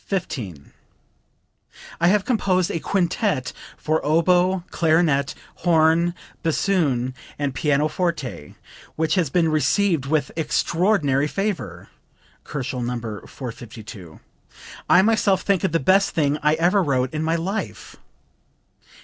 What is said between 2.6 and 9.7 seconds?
a Quintet for Oboe, Clarinet, Horn, Bassoon and Pianoforte, which has been